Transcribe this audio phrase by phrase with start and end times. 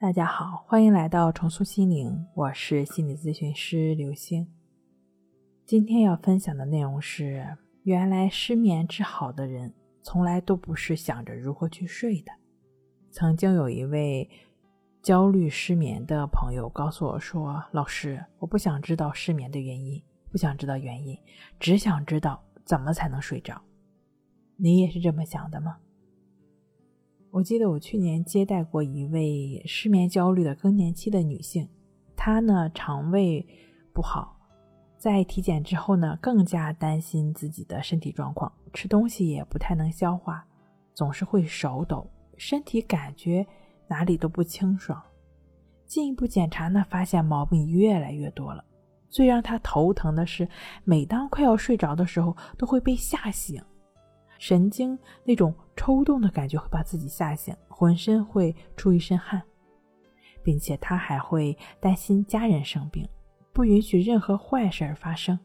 [0.00, 4.46] 大家好，欢迎来到重塑心灵，我是心理咨询师刘星。
[5.64, 9.72] 今天要分享的内容是：原来失眠治好的人，
[10.02, 12.32] 从来都不是想着如何去睡的。
[13.12, 14.28] 曾经有一位
[15.00, 21.16] 焦虑失眠的朋友告诉我说：“老师，我不想知道失眠的原因，不想知道原因，
[21.60, 23.62] 只想知道怎么才能睡着。”
[24.58, 25.78] 你也是这么想的吗？
[27.34, 31.68] 我记得我去年接待过一位失眠焦虑的更年期的女性，
[32.14, 33.44] 她呢肠胃
[33.92, 34.36] 不好，
[34.96, 40.46] 在体检之后呢更加担心自己的身体状况，吃东西也不太能消化，
[40.94, 43.44] 总是会手抖，身体感觉
[43.88, 45.02] 哪里都不清爽。
[45.86, 48.64] 进一步检查呢，发现毛病越来越多了。
[49.10, 50.48] 最让她头疼的是，
[50.84, 53.60] 每当快要睡着的时候，都会被吓醒。
[54.38, 59.42] 神经那种抽动的感觉会把自己吓醒，浑身会出一身汗，
[60.42, 63.08] 并且他还会担心家人生病，
[63.52, 65.38] 不允许任何坏事发生。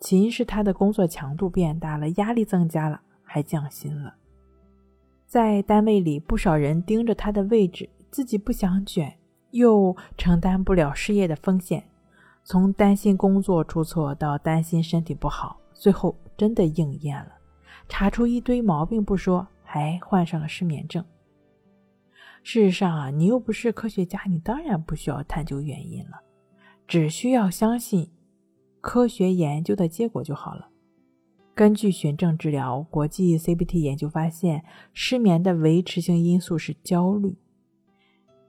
[0.00, 4.14] 起因是他的工作强度变大了，压力增加了，还降薪了。
[5.26, 9.18] 在单位里，不少人盯着他的位置，自己不想卷，
[9.50, 11.84] 又承担不了失业的风险，
[12.44, 17.32] 从担心工作出错到担心身体不好，最后真的应验了。
[17.88, 21.04] 查出一堆毛病不说，还患上了失眠症。
[22.42, 26.20] 事实上啊，你又不是科学家，你当然不需要探究原因了，
[26.86, 28.10] 只需要相信
[28.80, 30.68] 科学研究的结果就好了。
[31.54, 37.36] 根据循证治疗国际 CBT 研究发现，失眠的维持性因素是焦虑。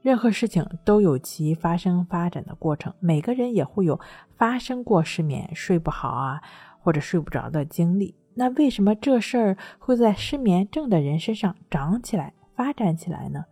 [0.00, 3.98] 任何事情都有其发生发展的过程，每个人也会有
[4.36, 6.40] 发生过失眠、睡不好啊，
[6.78, 8.14] 或者睡不着的经历。
[8.34, 13.44] 那为什么这事儿会在失眠症的人身上长起来、发展起来呢？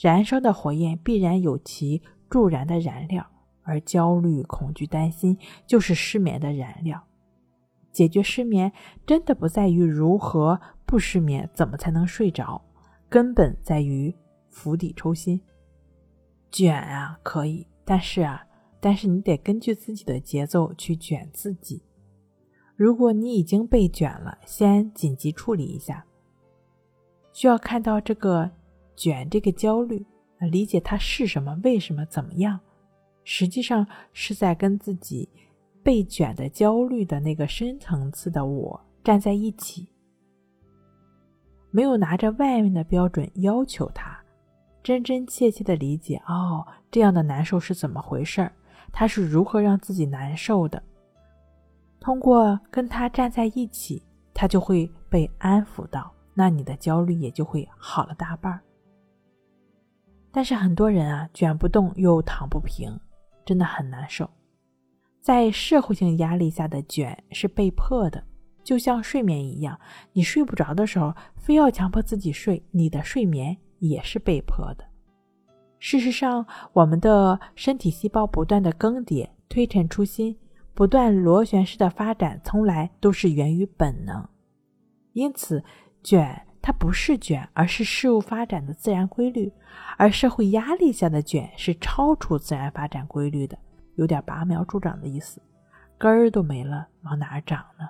[0.00, 3.26] 燃烧的火焰必然有其助燃的燃料，
[3.62, 7.02] 而焦虑、恐惧、担心就是失眠的燃料。
[7.90, 8.72] 解决失眠
[9.04, 12.62] 真的不在于如何不失眠，怎么才能睡着，
[13.08, 14.14] 根本在于
[14.50, 15.40] 釜底抽薪。
[16.52, 18.46] 卷啊，可以，但是啊，
[18.78, 21.82] 但是你得根据自己的节奏去卷自己。
[22.78, 26.04] 如果你已经被卷了，先紧急处理一下。
[27.32, 28.48] 需要看到这个
[28.94, 30.06] 卷，这个焦虑，
[30.38, 32.60] 理解它是什么，为什么，怎么样？
[33.24, 35.28] 实际上是在跟自己
[35.82, 39.88] 被卷的焦虑的那个深层次的我站在一起，
[41.72, 44.16] 没有拿着外面的标准要求他，
[44.84, 48.52] 真真切切的理解哦，这样的难受是怎么回事儿？
[48.92, 50.80] 他是如何让自己难受的？
[52.00, 58.60] 通过跟他站在一起，他就会被安抚到，那你的焦虑也就会好了大半儿。
[60.30, 62.98] 但是很多人啊，卷不动又躺不平，
[63.44, 64.28] 真的很难受。
[65.20, 68.22] 在社会性压力下的卷是被迫的，
[68.62, 69.78] 就像睡眠一样，
[70.12, 74.84] 你睡不着的时候，非要强迫自己睡，你的睡眠也是被迫的。
[75.80, 80.36] 事实上，我们的身体细胞不断的更迭、推陈出新。
[80.78, 84.24] 不断螺旋式的发展，从来都是源于本能，
[85.12, 85.64] 因此
[86.04, 89.52] 卷它不是卷，而是事物发展的自然规律。
[89.96, 93.58] 而社会压力下的卷是超出自然发展规律的，
[93.96, 95.42] 有点拔苗助长的意思，
[95.98, 97.88] 根儿都没了，往哪儿长呢？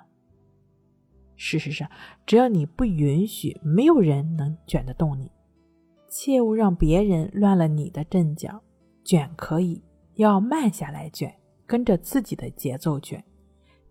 [1.35, 1.87] 事实上，
[2.25, 5.31] 只要你不允许，没有人能卷得动你。
[6.07, 8.63] 切勿让别人乱了你的阵脚。
[9.05, 9.83] 卷可以，
[10.15, 11.35] 要慢下来卷。
[11.69, 13.23] 跟着自己的节奏卷，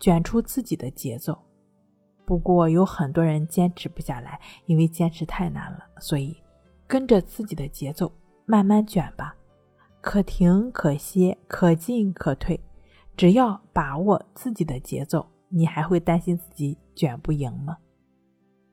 [0.01, 1.39] 卷出自己的节奏。
[2.27, 5.79] 不过有很多人坚持不下来，因为坚持太难了。
[6.01, 6.37] 所以，
[6.89, 8.13] 跟着自己的节奏
[8.47, 9.33] 慢慢卷吧，
[10.01, 12.59] 可停可歇，可进可退。
[13.17, 17.77] 只要把握自己的节奏，你还会担心自己卷不赢吗？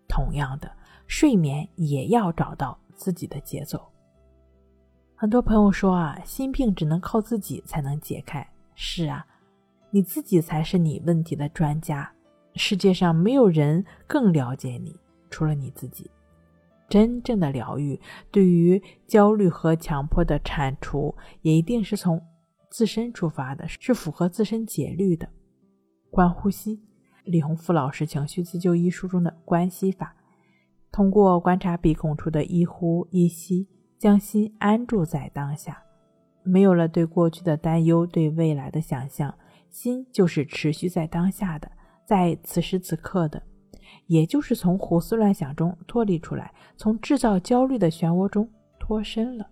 [0.08, 0.72] 同样的，
[1.06, 3.80] 睡眠也要找到自己的节奏。
[5.16, 8.50] 很多朋友说啊，心病只能靠自己才能解开。
[8.76, 9.26] 是啊，
[9.90, 12.12] 你自己才是你问题的专家。
[12.56, 14.96] 世界上没有人更了解你，
[15.30, 16.10] 除了你自己。
[16.88, 18.00] 真正的疗愈，
[18.32, 22.22] 对于焦虑和强迫的铲除，也一定是从
[22.70, 25.28] 自身出发的，是符合自身节律的。
[26.12, 26.80] 观呼吸，
[27.24, 30.16] 李洪福老师《情绪自救》一书中的观息法，
[30.92, 33.68] 通过观察鼻孔处的一呼一吸，
[33.98, 35.85] 将心安住在当下。
[36.46, 39.34] 没有了对过去的担忧，对未来的想象，
[39.70, 41.70] 心就是持续在当下的，
[42.06, 43.42] 在此时此刻的，
[44.08, 48.50] 也就是从胡思乱想中脱离出来，从制造焦虑的漩涡中
[48.80, 49.50] 脱身了。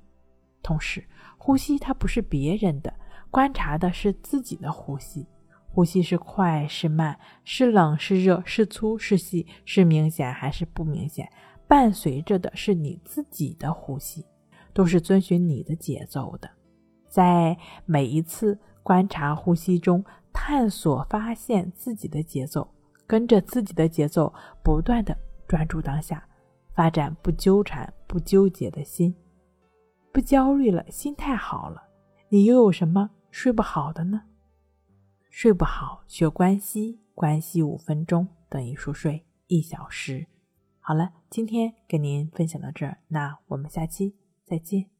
[0.62, 1.04] 同时，
[1.38, 2.94] 呼吸它不是别人的，
[3.30, 5.28] 观察的是自己的呼吸。
[5.68, 11.28] 呼吸是快是慢，是冷是热，是粗是细，是明显还是不明显？
[11.68, 14.24] 伴随着的是你自己的呼吸，
[14.72, 16.48] 都是遵循你的节奏的。
[17.13, 17.56] 在
[17.86, 22.68] 每一次观察呼吸中，探索发现自己的节奏，
[23.06, 24.33] 跟着自己的节奏，
[24.63, 25.15] 不断的
[25.48, 26.27] 专注当下，
[26.74, 29.13] 发展不纠缠、不纠结的心，
[30.12, 31.83] 不焦虑了，心态好了，
[32.30, 34.24] 你又有什么睡不好的呢？
[35.30, 40.25] 睡不好，学关息，关系五分钟等于熟睡一小时。
[40.80, 44.93] 好了，今天跟您分享到这儿，那我们下期再见。